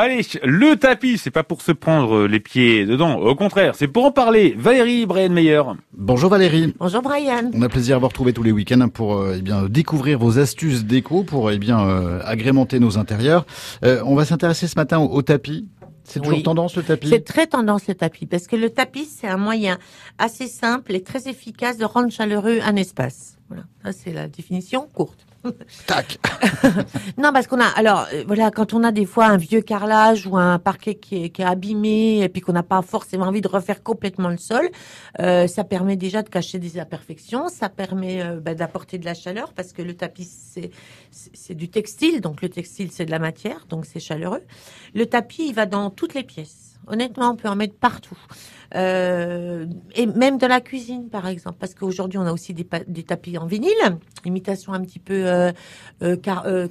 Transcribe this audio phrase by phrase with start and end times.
[0.00, 3.18] Allez, le tapis, c'est pas pour se prendre les pieds dedans.
[3.18, 4.54] Au contraire, c'est pour en parler.
[4.56, 5.62] Valérie Meyer.
[5.92, 6.72] Bonjour Valérie.
[6.78, 7.50] Bonjour Brian.
[7.52, 10.38] On a plaisir à vous retrouver tous les week-ends pour euh, eh bien découvrir vos
[10.38, 13.44] astuces déco pour eh bien euh, agrémenter nos intérieurs.
[13.84, 15.66] Euh, on va s'intéresser ce matin au, tapis.
[16.04, 19.26] C'est toujours tendance le tapis C'est très tendance le tapis parce que le tapis c'est
[19.26, 19.78] un moyen
[20.18, 23.36] assez simple et très efficace de rendre chaleureux un espace.
[23.48, 25.26] Voilà, ça c'est la définition courte.
[25.86, 26.18] Tac.
[27.18, 30.26] non, parce qu'on a, alors euh, voilà, quand on a des fois un vieux carrelage
[30.26, 33.82] ou un parquet qui est, abîmé et puis qu'on n'a pas forcément envie de refaire
[33.82, 34.68] complètement le sol,
[35.20, 39.14] euh, ça permet déjà de cacher des imperfections, ça permet euh, bah, d'apporter de la
[39.14, 40.70] chaleur parce que le tapis c'est
[41.10, 44.42] c'est du textile, donc le textile c'est de la matière, donc c'est chaleureux.
[44.94, 46.64] Le tapis il va dans toutes les pièces.
[46.86, 48.16] Honnêtement, on peut en mettre partout.
[48.74, 52.64] Et même dans la cuisine, par exemple, parce qu'aujourd'hui, on a aussi des,
[53.02, 53.72] tapis en vinyle,
[54.24, 55.52] imitation un petit peu euh,
[56.02, 56.68] euh, car, euh,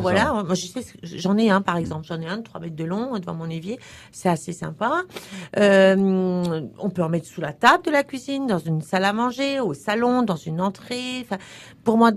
[0.00, 0.32] voilà.
[0.44, 2.84] Moi, je sais, j'en ai un, par exemple, j'en ai un de 3 mètres de
[2.84, 3.78] long devant mon évier.
[4.12, 5.02] C'est assez sympa.
[5.58, 9.12] Euh, on peut en mettre sous la table de la cuisine, dans une salle à
[9.12, 11.20] manger, au salon, dans une entrée.
[11.22, 11.38] Enfin,
[11.84, 12.10] pour moi,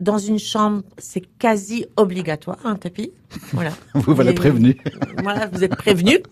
[0.00, 3.12] dans une chambre, c'est quasi obligatoire un tapis.
[3.52, 3.70] Voilà.
[3.94, 4.76] vous voilà prévenu.
[5.22, 6.18] Voilà, vous êtes prévenu.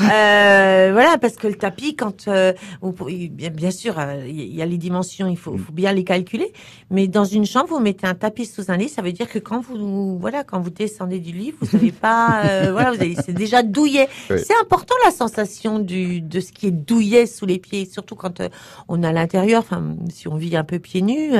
[0.00, 2.94] Euh, voilà, parce que le tapis, quand euh, vous,
[3.30, 6.52] bien, sûr, euh, il y a les dimensions, il faut, faut, bien les calculer.
[6.90, 9.40] Mais dans une chambre, vous mettez un tapis sous un lit, ça veut dire que
[9.40, 13.16] quand vous, voilà, quand vous descendez du lit, vous savez pas, euh, voilà, vous avez,
[13.16, 14.08] c'est déjà douillet.
[14.28, 18.40] C'est important la sensation du de ce qui est douillet sous les pieds, surtout quand
[18.40, 18.48] euh,
[18.88, 19.60] on est à l'intérieur.
[19.60, 21.32] Enfin, si on vit un peu pieds nus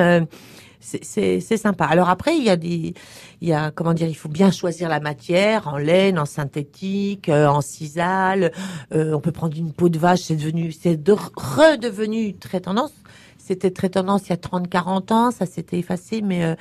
[0.80, 1.84] c'est sympa.
[1.84, 2.94] Alors après, il y a des,
[3.40, 7.28] il y a comment dire, il faut bien choisir la matière en laine, en synthétique,
[7.28, 8.52] euh, en cisale.
[8.94, 12.92] Euh, on peut prendre une peau de vache, c'est devenu, c'est de, redevenu très tendance.
[13.38, 16.54] C'était très tendance il y a 30, 40 ans, ça s'était effacé, mais euh,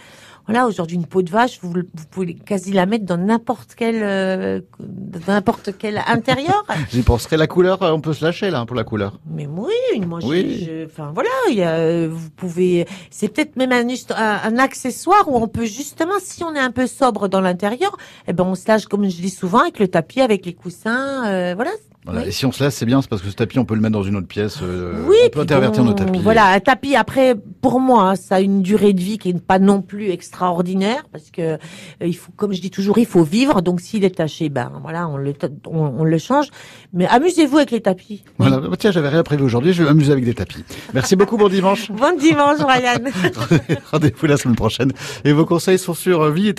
[0.47, 4.01] voilà, aujourd'hui, une peau de vache, vous, vous, pouvez quasi la mettre dans n'importe quel,
[4.01, 4.61] euh,
[5.27, 6.65] n'importe quel intérieur.
[6.89, 9.19] J'y penserais la couleur, on peut se lâcher là pour la couleur.
[9.30, 10.69] Mais oui, moi, oui.
[10.86, 15.49] enfin voilà, il y a, vous pouvez, c'est peut-être même un, un, accessoire où on
[15.49, 17.97] peut justement, si on est un peu sobre dans l'intérieur,
[18.27, 21.27] eh ben on se lâche comme je dis souvent avec le tapis, avec les coussins,
[21.27, 21.71] euh, voilà.
[22.25, 23.81] Et si on se laisse, c'est bien, c'est parce que ce tapis, on peut le
[23.81, 24.59] mettre dans une autre pièce.
[24.61, 26.19] Euh, oui, on peut intervertir nos tapis.
[26.19, 26.95] Voilà, un tapis.
[26.95, 27.36] Après,
[27.67, 31.04] pour moi, hein, ça a une durée de vie qui n'est pas non plus extraordinaire,
[31.11, 31.58] parce que euh,
[32.00, 33.61] il faut, comme je dis toujours, il faut vivre.
[33.61, 35.33] Donc, s'il est taché, ben voilà, on le,
[35.66, 36.48] on, le change.
[36.94, 38.23] Mais amusez-vous avec les tapis.
[38.38, 38.60] Voilà.
[38.60, 39.73] Bah, tiens, j'avais rien prévu aujourd'hui.
[39.73, 40.64] Je vais m'amuser avec des tapis.
[40.94, 41.36] Merci beaucoup.
[41.36, 41.92] Bon dimanche.
[41.92, 43.04] bon dimanche, Ryan.
[43.92, 44.94] Rendez-vous la semaine prochaine.
[45.26, 46.54] Et vos conseils sont sur vie